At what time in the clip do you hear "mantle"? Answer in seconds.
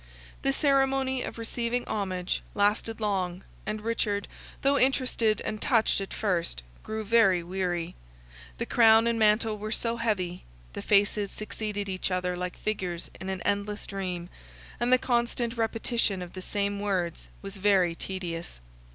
9.19-9.59